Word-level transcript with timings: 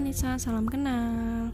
Anissa, 0.00 0.40
salam 0.40 0.64
kenal. 0.64 1.52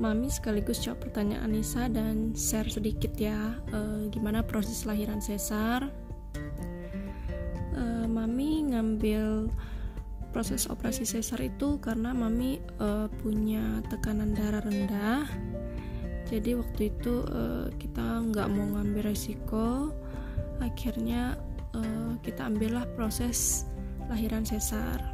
Mami 0.00 0.32
sekaligus 0.32 0.80
jawab 0.80 1.04
pertanyaan 1.04 1.52
Anissa 1.52 1.84
dan 1.84 2.32
share 2.32 2.64
sedikit 2.72 3.12
ya 3.20 3.60
uh, 3.76 4.08
gimana 4.08 4.40
proses 4.40 4.88
lahiran 4.88 5.20
sesar. 5.20 5.92
Uh, 7.76 8.08
mami 8.08 8.72
ngambil 8.72 9.52
proses 10.32 10.64
operasi 10.64 11.04
sesar 11.04 11.44
itu 11.44 11.76
karena 11.76 12.16
mami 12.16 12.56
uh, 12.80 13.04
punya 13.20 13.84
tekanan 13.92 14.32
darah 14.32 14.64
rendah. 14.64 15.28
Jadi 16.24 16.56
waktu 16.56 16.88
itu 16.88 17.20
uh, 17.28 17.68
kita 17.76 18.32
nggak 18.32 18.48
mau 18.48 18.80
ngambil 18.80 19.12
resiko, 19.12 19.92
akhirnya 20.64 21.36
uh, 21.76 22.16
kita 22.24 22.48
ambillah 22.48 22.88
proses 22.96 23.68
lahiran 24.08 24.48
sesar. 24.48 25.11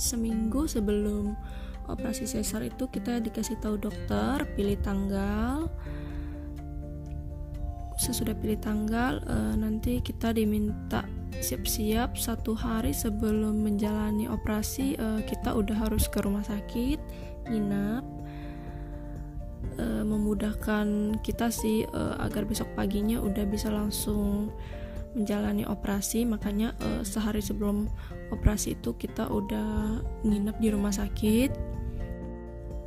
Seminggu 0.00 0.64
sebelum 0.64 1.36
operasi 1.84 2.24
sesar 2.24 2.64
itu 2.64 2.88
kita 2.88 3.20
dikasih 3.20 3.60
tahu 3.60 3.76
dokter 3.76 4.48
pilih 4.56 4.80
tanggal. 4.80 5.68
Sesudah 8.00 8.32
pilih 8.32 8.56
tanggal 8.56 9.20
e, 9.28 9.36
nanti 9.60 10.00
kita 10.00 10.32
diminta 10.32 11.04
siap-siap 11.36 12.16
satu 12.16 12.56
hari 12.56 12.96
sebelum 12.96 13.60
menjalani 13.60 14.24
operasi 14.24 14.96
e, 14.96 15.06
kita 15.28 15.52
udah 15.52 15.76
harus 15.76 16.08
ke 16.08 16.24
rumah 16.24 16.40
sakit 16.40 16.96
nginap 17.52 18.00
e, 19.76 19.84
memudahkan 20.00 21.20
kita 21.20 21.52
sih 21.52 21.84
e, 21.84 22.02
agar 22.24 22.48
besok 22.48 22.72
paginya 22.72 23.20
udah 23.20 23.44
bisa 23.44 23.68
langsung 23.68 24.48
menjalani 25.14 25.66
operasi 25.66 26.22
makanya 26.22 26.70
uh, 26.82 27.02
sehari 27.02 27.42
sebelum 27.42 27.90
operasi 28.30 28.78
itu 28.78 28.94
kita 28.94 29.26
udah 29.26 29.98
nginep 30.22 30.56
di 30.62 30.68
rumah 30.70 30.94
sakit. 30.94 31.50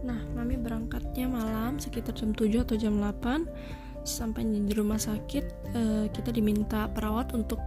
Nah 0.07 0.19
mami 0.35 0.55
berangkatnya 0.55 1.27
malam 1.27 1.79
sekitar 1.79 2.15
jam 2.15 2.31
7 2.31 2.63
atau 2.63 2.75
jam 2.79 2.95
8 2.99 4.03
sampai 4.03 4.43
di 4.43 4.73
rumah 4.75 4.99
sakit 4.99 5.45
uh, 5.75 6.05
kita 6.11 6.31
diminta 6.31 6.87
perawat 6.91 7.35
untuk 7.35 7.59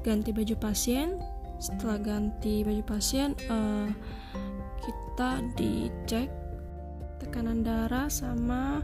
ganti 0.00 0.32
baju 0.32 0.56
pasien. 0.56 1.20
Setelah 1.62 2.00
ganti 2.00 2.64
baju 2.66 2.82
pasien 2.82 3.36
uh, 3.52 3.86
kita 4.82 5.30
dicek 5.54 6.26
tekanan 7.22 7.62
darah 7.62 8.10
sama 8.10 8.82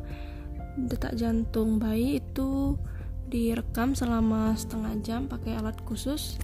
detak 0.79 1.19
jantung 1.19 1.83
bayi 1.83 2.23
itu 2.23 2.79
direkam 3.29 3.93
selama 3.93 4.57
setengah 4.57 4.95
jam 5.05 5.21
pakai 5.29 5.61
alat 5.61 5.77
khusus. 5.85 6.41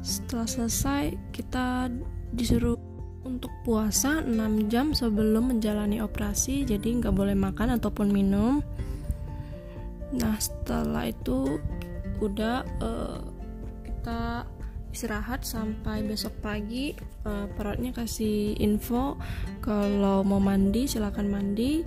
Setelah 0.00 0.48
selesai 0.48 1.14
kita 1.30 1.92
disuruh 2.32 2.80
untuk 3.20 3.52
puasa 3.68 4.24
6 4.24 4.72
jam 4.72 4.96
sebelum 4.96 5.52
menjalani 5.52 6.00
operasi 6.00 6.64
jadi 6.64 7.04
nggak 7.04 7.12
boleh 7.12 7.36
makan 7.36 7.76
ataupun 7.76 8.08
minum. 8.08 8.64
Nah 10.16 10.40
setelah 10.40 11.06
itu 11.06 11.60
udah 12.24 12.64
uh, 12.80 13.20
kita 13.84 14.48
istirahat 14.90 15.46
sampai 15.46 16.02
besok 16.02 16.34
pagi. 16.42 16.96
Uh, 17.22 17.46
perawatnya 17.54 17.92
kasih 17.92 18.56
info 18.56 19.20
kalau 19.60 20.24
mau 20.24 20.40
mandi 20.40 20.88
silakan 20.88 21.28
mandi 21.28 21.84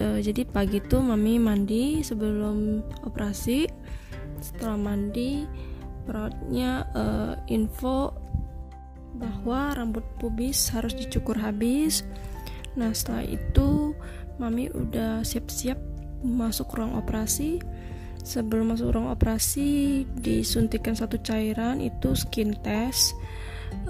uh, 0.00 0.18
jadi 0.18 0.42
pagi 0.48 0.80
itu 0.82 0.98
mami 0.98 1.38
mandi 1.38 2.00
sebelum 2.02 2.82
operasi. 3.04 3.66
Setelah 4.38 4.78
mandi 4.78 5.44
perawatnya 6.06 6.86
uh, 6.94 7.34
info 7.50 8.14
bahwa 9.18 9.74
rambut 9.74 10.06
pubis 10.22 10.70
harus 10.72 10.94
dicukur 10.94 11.36
habis. 11.36 12.06
Nah 12.78 12.94
setelah 12.94 13.26
itu 13.26 13.92
mami 14.38 14.70
udah 14.70 15.26
siap-siap 15.26 15.76
masuk 16.22 16.78
ruang 16.78 16.94
operasi. 16.96 17.58
Sebelum 18.22 18.76
masuk 18.76 18.92
ruang 18.92 19.08
operasi 19.08 20.04
disuntikan 20.18 20.92
satu 20.92 21.16
cairan 21.22 21.80
itu 21.80 22.12
skin 22.12 22.52
test 22.60 23.16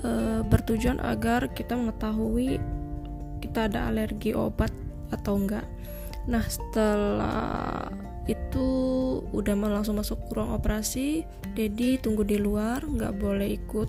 e, 0.04 0.44
bertujuan 0.46 1.02
agar 1.02 1.50
kita 1.50 1.74
mengetahui 1.74 2.62
kita 3.42 3.66
ada 3.66 3.90
alergi 3.90 4.36
obat 4.38 4.70
atau 5.10 5.42
enggak 5.42 5.66
Nah 6.28 6.44
setelah 6.44 7.88
itu 8.28 8.68
udah 9.32 9.56
langsung 9.56 9.96
masuk 9.96 10.20
ruang 10.36 10.52
operasi, 10.52 11.24
Dedi 11.56 11.96
tunggu 11.96 12.22
di 12.28 12.36
luar, 12.36 12.84
nggak 12.84 13.16
boleh 13.16 13.56
ikut 13.56 13.88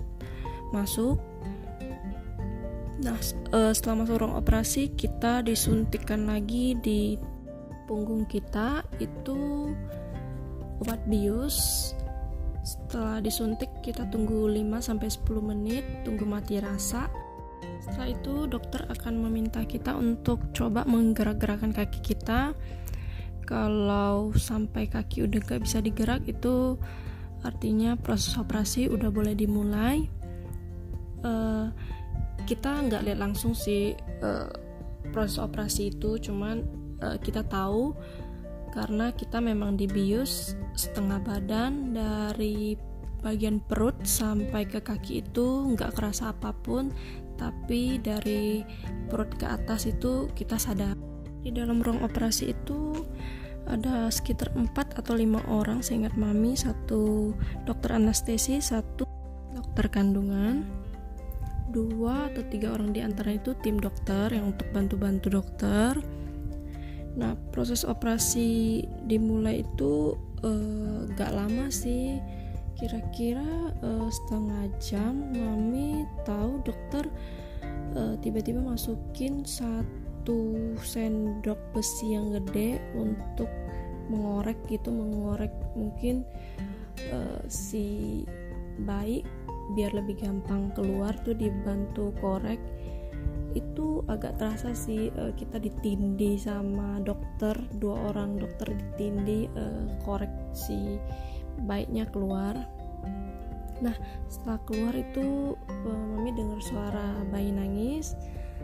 masuk. 0.72 1.20
Nah 3.04 3.16
uh, 3.52 3.72
setelah 3.76 4.04
masuk 4.04 4.24
ruang 4.24 4.40
operasi 4.40 4.96
kita 4.96 5.44
disuntikan 5.44 6.24
lagi 6.24 6.76
di 6.80 7.20
punggung 7.84 8.24
kita 8.24 8.80
itu 8.96 9.70
obat 10.80 11.04
bius. 11.04 11.92
Setelah 12.60 13.24
disuntik 13.24 13.72
kita 13.80 14.04
tunggu 14.12 14.48
5 14.48 14.84
sampai 14.84 15.08
10 15.08 15.40
menit, 15.40 15.84
tunggu 16.04 16.28
mati 16.28 16.60
rasa 16.60 17.08
setelah 17.80 18.12
itu 18.12 18.34
dokter 18.46 18.84
akan 18.88 19.24
meminta 19.24 19.64
kita 19.64 19.96
untuk 19.96 20.52
coba 20.52 20.84
menggerak-gerakkan 20.84 21.72
kaki 21.72 22.00
kita. 22.14 22.52
Kalau 23.48 24.30
sampai 24.36 24.86
kaki 24.86 25.26
udah 25.26 25.40
gak 25.42 25.66
bisa 25.66 25.82
digerak 25.82 26.22
itu 26.28 26.78
artinya 27.40 27.96
proses 27.96 28.36
operasi 28.36 28.86
udah 28.86 29.10
boleh 29.10 29.34
dimulai. 29.34 30.06
Uh, 31.24 31.72
kita 32.48 32.80
nggak 32.84 33.04
lihat 33.04 33.18
langsung 33.20 33.52
sih 33.52 33.92
uh, 34.24 34.48
proses 35.12 35.40
operasi 35.40 35.92
itu, 35.92 36.16
cuman 36.20 36.64
uh, 37.04 37.16
kita 37.20 37.44
tahu 37.44 37.92
karena 38.70 39.10
kita 39.10 39.42
memang 39.42 39.74
dibius 39.74 40.54
setengah 40.78 41.18
badan 41.26 41.90
dari 41.90 42.78
bagian 43.20 43.60
perut 43.60 43.96
sampai 44.06 44.64
ke 44.64 44.80
kaki 44.80 45.20
itu 45.20 45.76
nggak 45.76 45.92
kerasa 45.92 46.32
apa 46.32 46.56
pun 46.56 46.88
tapi 47.40 47.96
dari 47.96 48.60
perut 49.08 49.32
ke 49.40 49.48
atas 49.48 49.88
itu 49.88 50.28
kita 50.36 50.60
sadar. 50.60 50.92
Di 51.40 51.48
dalam 51.48 51.80
ruang 51.80 52.04
operasi 52.04 52.52
itu 52.52 52.92
ada 53.64 54.12
sekitar 54.12 54.52
4 54.52 55.00
atau 55.00 55.16
5 55.16 55.48
orang 55.48 55.80
seingat 55.80 56.12
mami 56.20 56.52
satu 56.52 57.32
dokter 57.64 57.96
anestesi 57.96 58.60
satu 58.60 59.08
dokter 59.56 59.88
kandungan 59.88 60.68
dua 61.70 62.28
atau 62.28 62.42
tiga 62.50 62.74
orang 62.74 62.90
di 62.90 63.00
antara 63.00 63.38
itu 63.38 63.54
tim 63.62 63.78
dokter 63.78 64.34
yang 64.34 64.52
untuk 64.52 64.66
bantu-bantu 64.74 65.30
dokter. 65.30 65.94
Nah 67.14 67.38
proses 67.54 67.86
operasi 67.86 68.82
dimulai 69.06 69.62
itu 69.62 70.18
uh, 70.42 71.06
gak 71.14 71.30
lama 71.30 71.70
sih 71.70 72.18
kira-kira 72.80 73.76
uh, 73.84 74.08
setengah 74.08 74.72
jam 74.80 75.20
mami 75.36 76.08
tahu 76.24 76.64
dokter 76.64 77.04
uh, 77.92 78.16
tiba-tiba 78.24 78.64
masukin 78.64 79.44
satu 79.44 80.72
sendok 80.80 81.60
besi 81.76 82.16
yang 82.16 82.32
gede 82.32 82.80
untuk 82.96 83.52
mengorek 84.08 84.56
gitu 84.72 84.88
mengorek 84.88 85.52
mungkin 85.76 86.24
uh, 87.12 87.44
si 87.46 88.24
bayi 88.88 89.20
biar 89.76 89.92
lebih 89.94 90.18
gampang 90.18 90.72
keluar 90.74 91.14
tuh 91.22 91.36
dibantu 91.36 92.10
korek. 92.18 92.58
Itu 93.50 94.06
agak 94.06 94.38
terasa 94.38 94.72
sih 94.74 95.10
uh, 95.14 95.34
kita 95.34 95.58
ditindih 95.58 96.38
sama 96.38 97.02
dokter 97.02 97.54
dua 97.76 98.14
orang 98.14 98.38
dokter 98.38 98.72
ditindih 98.72 99.50
uh, 99.58 99.86
korek 100.06 100.30
si 100.54 100.98
baiknya 101.64 102.08
keluar. 102.08 102.56
Nah 103.80 103.96
setelah 104.28 104.60
keluar 104.68 104.94
itu 104.96 105.56
uh, 105.56 106.04
mami 106.16 106.32
dengar 106.36 106.60
suara 106.60 107.24
bayi 107.32 107.50
nangis. 107.52 108.16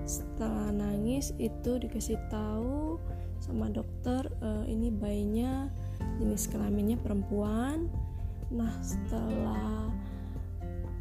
Setelah 0.05 0.71
nangis 0.71 1.33
itu 1.41 1.81
dikasih 1.81 2.21
tahu 2.29 3.01
sama 3.41 3.73
dokter 3.73 4.29
uh, 4.45 4.65
ini 4.69 4.93
bayinya 4.93 5.73
jenis 6.21 6.49
kelaminnya 6.53 7.01
perempuan. 7.01 7.89
Nah 8.53 8.73
setelah 8.85 9.91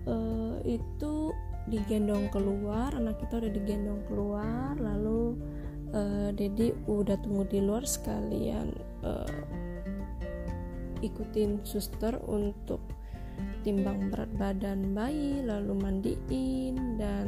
uh, 0.08 0.58
itu 0.64 1.36
digendong 1.66 2.30
keluar 2.30 2.94
anak 2.94 3.18
kita 3.26 3.42
udah 3.42 3.52
digendong 3.52 4.02
keluar 4.06 4.78
lalu 4.78 5.34
uh, 5.98 6.30
Dedi 6.30 6.70
udah 6.86 7.18
tunggu 7.26 7.50
di 7.50 7.60
luar 7.62 7.82
sekalian 7.90 8.70
uh, 9.02 9.26
ikutin 11.04 11.64
suster 11.68 12.16
untuk 12.28 12.80
timbang 13.66 14.14
berat 14.14 14.32
badan 14.38 14.96
bayi 14.96 15.44
lalu 15.44 15.74
mandiin 15.76 16.96
dan 16.96 17.26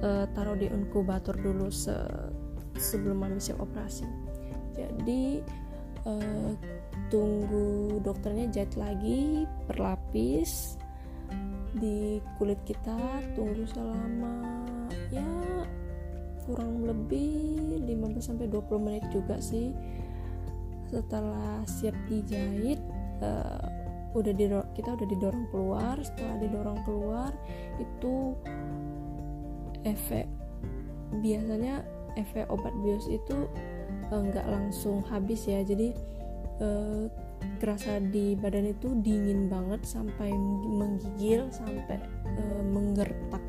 uh, 0.00 0.24
taruh 0.32 0.56
di 0.56 0.70
inkubator 0.70 1.36
dulu 1.36 1.68
se 1.68 1.94
sebelum 2.80 3.26
mami 3.26 3.42
operasi. 3.60 4.08
Jadi 4.72 5.44
uh, 6.08 6.52
tunggu 7.12 7.98
dokternya 8.00 8.48
jahit 8.48 8.72
lagi 8.78 9.44
berlapis 9.68 10.80
di 11.76 12.18
kulit 12.38 12.58
kita 12.66 12.98
tunggu 13.38 13.62
selama 13.68 14.66
ya 15.14 15.26
kurang 16.42 16.82
lebih 16.82 17.86
15 17.86 18.18
sampai 18.18 18.50
20 18.50 18.86
menit 18.86 19.04
juga 19.14 19.38
sih 19.38 19.70
setelah 20.90 21.62
siap 21.70 21.94
dijahit 22.10 22.82
uh, 23.22 23.70
udah 24.14 24.34
kita 24.74 24.90
udah 24.98 25.06
didorong 25.06 25.46
keluar. 25.54 25.96
Setelah 26.02 26.36
didorong 26.42 26.80
keluar 26.82 27.32
itu 27.78 28.34
efek 29.86 30.26
biasanya 31.22 31.86
efek 32.14 32.46
obat 32.50 32.74
bios 32.82 33.06
itu 33.06 33.46
eh, 34.10 34.20
nggak 34.20 34.46
uh, 34.46 34.50
langsung 34.50 35.06
habis 35.06 35.46
ya. 35.46 35.62
Jadi 35.62 35.94
uh, 36.58 37.06
kerasa 37.62 38.02
di 38.02 38.34
badan 38.36 38.68
itu 38.72 38.92
dingin 39.00 39.48
banget 39.48 39.86
sampai 39.86 40.34
menggigil 40.66 41.46
sampai 41.54 42.02
uh, 42.34 42.62
menggertak. 42.66 43.42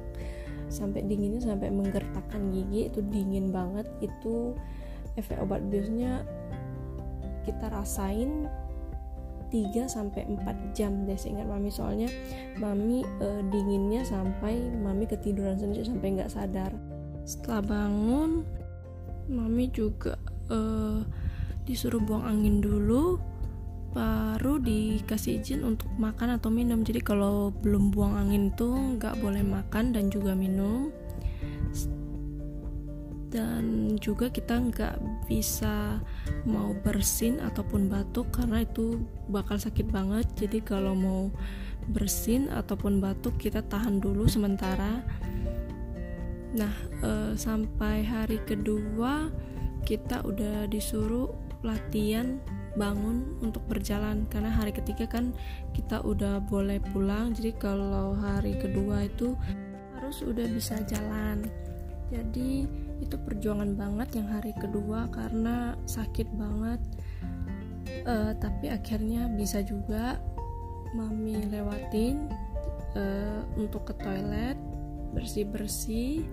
Sampai 0.72 1.04
dinginnya 1.04 1.44
sampai 1.44 1.68
menggertakkan 1.68 2.54
gigi 2.54 2.88
itu 2.88 3.02
dingin 3.10 3.52
banget. 3.52 3.90
Itu 4.00 4.56
efek 5.20 5.42
obat 5.44 5.68
biusnya 5.68 6.24
kita 7.46 7.70
rasain 7.72 8.50
3 9.52 9.86
sampai 9.92 10.24
4 10.26 10.72
jam 10.72 11.04
deh 11.04 11.20
seingat 11.20 11.46
mami. 11.46 11.68
Soalnya 11.68 12.08
mami 12.58 13.04
e, 13.20 13.28
dinginnya 13.52 14.08
sampai 14.08 14.58
mami 14.80 15.06
ketiduran 15.06 15.60
sendiri 15.60 15.84
sampai 15.84 16.16
nggak 16.16 16.32
sadar. 16.32 16.72
Setelah 17.28 17.62
bangun 17.62 18.48
mami 19.28 19.68
juga 19.70 20.16
e, 20.48 20.60
disuruh 21.68 22.00
buang 22.02 22.26
angin 22.26 22.64
dulu 22.64 23.20
baru 23.92 24.56
dikasih 24.64 25.44
izin 25.44 25.68
untuk 25.68 25.92
makan 26.00 26.40
atau 26.40 26.48
minum. 26.48 26.80
Jadi 26.88 27.04
kalau 27.04 27.52
belum 27.52 27.92
buang 27.92 28.16
angin 28.16 28.56
tuh 28.56 28.96
nggak 28.96 29.20
boleh 29.20 29.44
makan 29.44 29.92
dan 29.92 30.08
juga 30.08 30.32
minum 30.32 30.96
dan 33.31 33.95
juga 33.95 34.28
kita 34.28 34.60
nggak 34.60 35.00
bisa 35.25 36.04
mau 36.44 36.75
bersin 36.83 37.39
ataupun 37.39 37.88
batuk 37.88 38.28
karena 38.36 38.68
itu 38.68 39.00
bakal 39.31 39.56
sakit 39.56 39.88
banget. 39.88 40.28
Jadi 40.36 40.60
kalau 40.60 40.92
mau 40.92 41.31
bersin 41.88 42.51
ataupun 42.51 43.00
batuk 43.00 43.39
kita 43.39 43.63
tahan 43.63 44.04
dulu 44.04 44.28
sementara. 44.28 45.00
Nah 46.51 46.75
e, 47.00 47.39
sampai 47.39 48.04
hari 48.04 48.44
kedua 48.44 49.31
kita 49.88 50.22
udah 50.28 50.68
disuruh 50.68 51.31
latihan 51.63 52.36
bangun 52.75 53.39
untuk 53.39 53.63
berjalan. 53.72 54.28
Karena 54.28 54.51
hari 54.51 54.75
ketiga 54.75 55.07
kan 55.07 55.31
kita 55.72 56.04
udah 56.04 56.44
boleh 56.44 56.83
pulang. 56.92 57.31
Jadi 57.31 57.56
kalau 57.56 58.12
hari 58.19 58.60
kedua 58.60 59.07
itu 59.07 59.39
harus 59.95 60.19
udah 60.19 60.48
bisa 60.51 60.83
jalan. 60.83 61.48
Jadi 62.12 62.68
itu 63.01 63.18
perjuangan 63.18 63.74
banget 63.74 64.21
yang 64.21 64.30
hari 64.30 64.53
kedua 64.56 65.09
karena 65.09 65.74
sakit 65.89 66.30
banget. 66.38 66.80
Uh, 68.06 68.33
tapi 68.38 68.71
akhirnya 68.71 69.30
bisa 69.33 69.62
juga 69.62 70.21
mami 70.95 71.44
lewatin 71.50 72.30
uh, 72.95 73.42
untuk 73.57 73.92
ke 73.92 73.94
toilet 74.00 74.57
bersih 75.12 75.44
bersih 75.44 76.24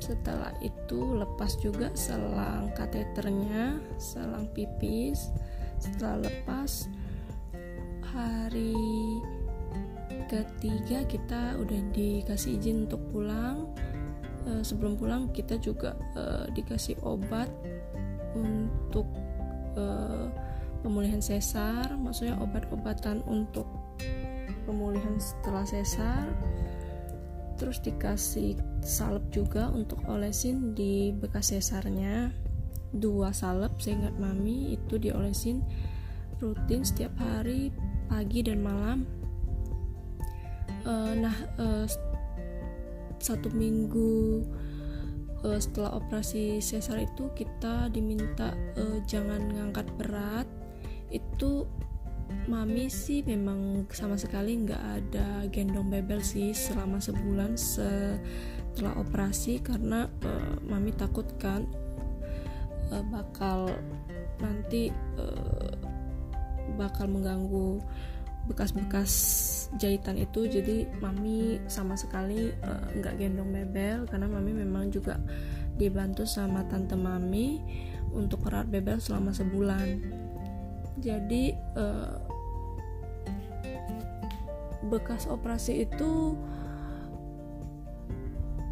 setelah 0.00 0.56
itu 0.64 1.20
lepas 1.20 1.60
juga 1.60 1.92
selang 1.92 2.72
kateternya 2.72 3.76
selang 4.00 4.48
pipis. 4.56 5.28
Setelah 5.76 6.24
lepas 6.28 6.88
hari 8.12 8.76
ketiga 10.30 11.04
kita 11.04 11.58
udah 11.60 11.80
dikasih 11.92 12.56
izin 12.56 12.88
untuk 12.88 13.02
pulang 13.12 13.68
e, 14.46 14.64
sebelum 14.64 14.96
pulang 14.96 15.28
kita 15.32 15.60
juga 15.60 15.96
e, 16.16 16.52
dikasih 16.54 16.96
obat 17.04 17.48
untuk 18.36 19.08
e, 19.74 19.84
pemulihan 20.80 21.20
sesar. 21.20 21.92
Maksudnya 21.96 22.36
obat-obatan 22.40 23.24
untuk 23.28 23.68
pemulihan 24.64 25.16
setelah 25.20 25.64
sesar. 25.64 26.24
Terus 27.60 27.76
dikasih 27.84 28.56
salep 28.80 29.24
juga 29.28 29.68
untuk 29.68 30.00
olesin 30.08 30.72
di 30.72 31.12
bekas 31.12 31.52
sesarnya. 31.52 32.32
Dua 32.90 33.30
salep 33.30 33.76
seingat 33.78 34.16
mami 34.16 34.74
itu 34.74 34.98
diolesin 34.98 35.62
rutin 36.40 36.82
setiap 36.82 37.12
hari 37.20 37.68
pagi 38.08 38.40
dan 38.40 38.64
malam. 38.64 39.04
Uh, 40.88 41.12
nah 41.12 41.36
uh, 41.60 41.84
satu 43.20 43.52
minggu 43.52 44.42
uh, 45.44 45.60
setelah 45.60 46.00
operasi 46.00 46.58
sesar 46.58 47.04
itu 47.04 47.28
kita 47.36 47.92
diminta 47.92 48.56
uh, 48.80 48.98
jangan 49.04 49.44
ngangkat 49.52 49.86
berat. 50.00 50.48
Itu 51.12 51.68
mami 52.46 52.86
sih 52.86 53.26
memang 53.26 53.90
sama 53.90 54.14
sekali 54.14 54.54
nggak 54.62 54.84
ada 55.02 55.44
gendong 55.50 55.90
bebel 55.90 56.22
sih 56.22 56.54
selama 56.54 57.02
sebulan 57.02 57.58
setelah 57.58 58.94
operasi 59.02 59.58
karena 59.58 60.06
uh, 60.22 60.54
mami 60.62 60.94
takut 60.94 61.26
kan 61.42 61.66
uh, 62.94 63.04
bakal 63.10 63.70
nanti 64.38 64.94
uh, 65.18 65.74
bakal 66.78 67.10
mengganggu 67.10 67.82
bekas-bekas 68.48 69.12
jahitan 69.78 70.18
itu 70.18 70.50
jadi 70.50 70.90
mami 70.98 71.62
sama 71.70 71.94
sekali 71.94 72.50
nggak 72.98 73.14
uh, 73.14 73.18
gendong 73.18 73.54
bebel 73.54 74.08
karena 74.10 74.26
mami 74.26 74.50
memang 74.50 74.90
juga 74.90 75.20
dibantu 75.78 76.26
sama 76.26 76.66
tante 76.66 76.98
mami 76.98 77.62
untuk 78.12 78.46
kerat 78.46 78.66
bebel 78.66 78.98
selama 78.98 79.30
sebulan. 79.30 80.02
Jadi 81.00 81.54
uh, 81.78 82.18
bekas 84.90 85.24
operasi 85.30 85.86
itu 85.86 86.34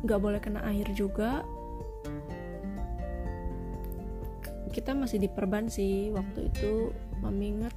nggak 0.02 0.20
boleh 0.20 0.40
kena 0.42 0.66
air 0.68 0.86
juga. 0.92 1.46
Kita 4.68 4.92
masih 4.94 5.24
diperban 5.24 5.66
sih 5.72 6.12
waktu 6.12 6.52
itu 6.52 6.92
mengingat 7.24 7.74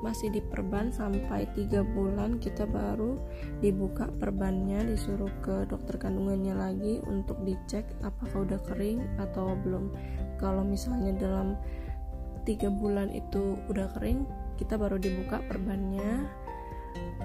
masih 0.00 0.32
diperban 0.32 0.88
sampai 0.88 1.44
tiga 1.52 1.84
bulan 1.84 2.40
kita 2.40 2.64
baru 2.64 3.20
dibuka 3.60 4.08
perbannya 4.16 4.84
disuruh 4.88 5.28
ke 5.44 5.68
dokter 5.68 6.00
kandungannya 6.00 6.56
lagi 6.56 6.94
untuk 7.04 7.40
dicek 7.44 7.84
apakah 8.00 8.48
udah 8.48 8.60
kering 8.64 9.04
atau 9.20 9.52
belum. 9.60 9.92
Kalau 10.40 10.64
misalnya 10.64 11.12
dalam 11.20 11.56
tiga 12.48 12.72
bulan 12.72 13.12
itu 13.12 13.60
udah 13.68 13.92
kering 13.96 14.24
kita 14.56 14.80
baru 14.80 14.96
dibuka 14.96 15.44
perbannya. 15.44 16.24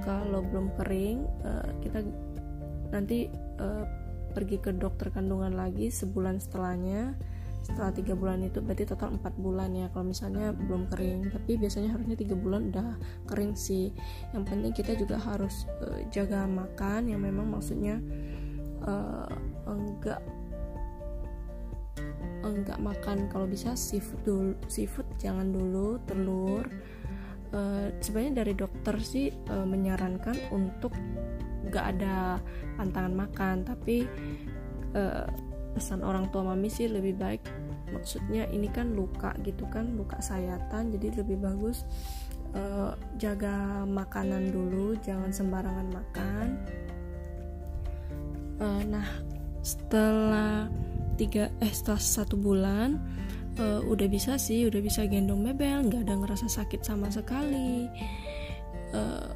Kalau 0.03 0.43
belum 0.45 0.75
kering 0.77 1.25
uh, 1.47 1.69
kita 1.81 2.03
nanti 2.93 3.31
uh, 3.57 3.87
pergi 4.35 4.59
ke 4.59 4.75
dokter 4.75 5.09
kandungan 5.15 5.55
lagi 5.55 5.87
sebulan 5.87 6.43
setelahnya 6.43 7.15
setelah 7.65 7.89
tiga 7.89 8.13
bulan 8.13 8.45
itu 8.45 8.61
berarti 8.61 8.85
total 8.85 9.17
empat 9.17 9.33
bulan 9.41 9.73
ya 9.73 9.89
kalau 9.89 10.13
misalnya 10.13 10.53
belum 10.53 10.85
kering. 10.93 11.33
Tapi 11.33 11.57
biasanya 11.57 11.97
harusnya 11.97 12.13
tiga 12.13 12.37
bulan 12.37 12.69
udah 12.69 12.93
kering 13.25 13.57
sih. 13.57 13.89
Yang 14.37 14.43
penting 14.53 14.71
kita 14.77 14.93
juga 14.93 15.17
harus 15.17 15.65
uh, 15.81 16.05
jaga 16.13 16.45
makan 16.45 17.09
yang 17.09 17.25
memang 17.25 17.49
maksudnya 17.49 17.97
uh, 18.85 19.25
enggak 19.65 20.21
enggak 22.45 22.77
makan. 22.77 23.25
Kalau 23.33 23.49
bisa 23.49 23.73
seafood 23.73 24.21
dulu 24.21 24.53
seafood 24.69 25.09
jangan 25.17 25.49
dulu 25.49 25.97
telur. 26.05 26.69
Uh, 27.49 27.89
sebenarnya 27.97 28.45
dari 28.45 28.53
dokter 28.53 28.95
sih 29.01 29.33
uh, 29.49 29.65
menyarankan 29.65 30.37
untuk 30.53 30.93
enggak 31.65 31.97
ada 31.97 32.37
pantangan 32.77 33.15
makan. 33.25 33.65
Tapi 33.65 34.05
uh, 34.93 35.25
pesan 35.75 36.01
orang 36.07 36.31
tua 36.31 36.47
mami 36.47 36.71
sih 36.71 36.87
lebih 36.87 37.19
baik. 37.19 37.43
Maksudnya 37.91 38.47
ini 38.49 38.71
kan 38.71 38.95
luka 38.95 39.35
gitu 39.43 39.67
kan 39.67 39.91
luka 39.99 40.23
sayatan 40.23 40.95
jadi 40.95 41.21
lebih 41.21 41.43
bagus 41.43 41.83
uh, 42.55 42.95
jaga 43.19 43.83
makanan 43.83 44.49
dulu 44.55 44.95
jangan 45.03 45.29
sembarangan 45.35 45.87
makan. 45.91 46.47
Uh, 48.55 48.81
nah 48.87 49.07
setelah 49.59 50.71
tiga 51.19 51.51
eh 51.59 51.71
setelah 51.75 51.99
satu 51.99 52.39
bulan 52.39 52.95
uh, 53.59 53.83
udah 53.83 54.07
bisa 54.07 54.39
sih 54.39 54.63
udah 54.63 54.79
bisa 54.79 55.03
gendong 55.03 55.43
bebel 55.43 55.91
nggak 55.91 56.07
ada 56.07 56.15
ngerasa 56.15 56.47
sakit 56.47 56.81
sama 56.87 57.11
sekali. 57.11 57.91
Uh, 58.95 59.27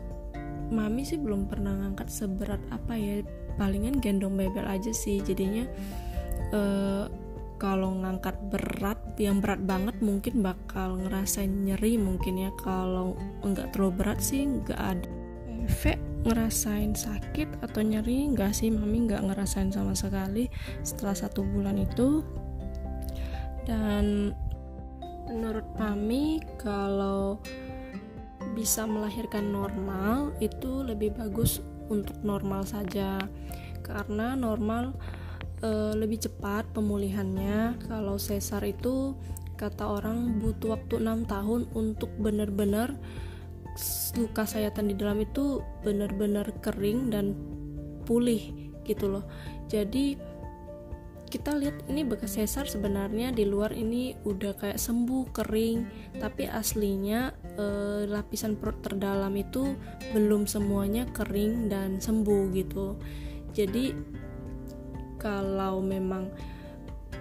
mami 0.70 1.02
sih 1.02 1.18
belum 1.18 1.50
pernah 1.50 1.74
ngangkat 1.74 2.08
seberat 2.14 2.62
apa 2.70 2.94
ya 2.94 3.26
palingan 3.58 3.98
gendong 4.00 4.38
bebel 4.38 4.64
aja 4.70 4.94
sih 4.94 5.20
jadinya 5.26 5.66
uh, 6.54 7.06
kalau 7.60 7.92
ngangkat 7.92 8.40
berat 8.48 8.98
yang 9.20 9.44
berat 9.44 9.60
banget 9.68 10.00
mungkin 10.00 10.40
bakal 10.40 10.96
ngerasain 10.96 11.52
nyeri 11.68 12.00
mungkin 12.00 12.40
ya. 12.40 12.52
Kalau 12.64 13.20
nggak 13.44 13.76
terlalu 13.76 13.94
berat 14.00 14.20
sih 14.24 14.48
nggak 14.48 14.80
ada. 14.80 15.10
V 15.70 15.82
ngerasain 16.26 16.96
sakit 16.98 17.62
atau 17.64 17.80
nyeri 17.84 18.32
nggak 18.34 18.52
sih 18.52 18.72
mami 18.72 19.06
nggak 19.06 19.22
ngerasain 19.22 19.70
sama 19.72 19.94
sekali 19.94 20.48
setelah 20.82 21.14
satu 21.14 21.44
bulan 21.44 21.78
itu. 21.78 22.24
Dan 23.68 24.34
menurut 25.30 25.68
mami 25.78 26.42
kalau 26.58 27.38
bisa 28.56 28.88
melahirkan 28.88 29.52
normal 29.52 30.32
itu 30.40 30.82
lebih 30.82 31.12
bagus 31.14 31.60
untuk 31.92 32.16
normal 32.24 32.64
saja. 32.64 33.20
Karena 33.84 34.34
normal 34.34 34.96
e, 35.60 35.72
lebih 35.96 36.20
cepat 36.24 36.72
pemulihannya. 36.76 37.80
Kalau 37.88 38.16
sesar 38.20 38.64
itu 38.66 39.16
kata 39.60 39.84
orang 39.84 40.40
butuh 40.40 40.80
waktu 40.80 41.04
6 41.04 41.28
tahun 41.28 41.62
untuk 41.76 42.12
benar-benar 42.16 42.96
luka 44.18 44.44
sayatan 44.48 44.92
di 44.92 44.96
dalam 44.96 45.20
itu 45.22 45.64
benar-benar 45.86 46.52
kering 46.64 47.12
dan 47.12 47.36
pulih 48.08 48.72
gitu 48.88 49.12
loh. 49.12 49.28
Jadi 49.70 50.18
kita 51.30 51.54
lihat 51.54 51.86
ini 51.86 52.02
bekas 52.02 52.42
sesar 52.42 52.66
sebenarnya 52.66 53.30
di 53.30 53.46
luar 53.46 53.70
ini 53.70 54.18
udah 54.26 54.58
kayak 54.58 54.82
sembuh 54.82 55.30
kering 55.30 55.78
tapi 56.18 56.50
aslinya 56.50 57.30
eh, 57.54 58.10
lapisan 58.10 58.58
perut 58.58 58.82
terdalam 58.82 59.38
itu 59.38 59.78
belum 60.10 60.50
semuanya 60.50 61.06
kering 61.14 61.70
dan 61.70 62.02
sembuh 62.02 62.50
gitu. 62.58 62.98
Jadi 63.54 63.94
kalau 65.22 65.84
memang 65.84 66.32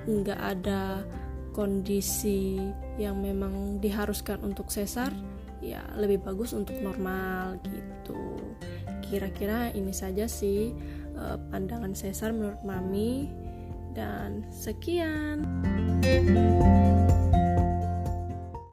nggak 0.08 0.40
ada 0.40 1.04
kondisi 1.52 2.62
yang 2.96 3.18
memang 3.18 3.82
diharuskan 3.82 4.40
untuk 4.46 4.70
sesar 4.70 5.10
ya 5.58 5.82
lebih 5.98 6.22
bagus 6.22 6.54
untuk 6.54 6.78
normal 6.78 7.58
gitu 7.66 8.38
kira-kira 9.02 9.74
ini 9.74 9.90
saja 9.90 10.30
sih 10.30 10.70
uh, 11.18 11.36
pandangan 11.50 11.92
sesar 11.98 12.30
menurut 12.30 12.62
mami 12.62 13.26
dan 13.96 14.46
sekian. 14.54 15.42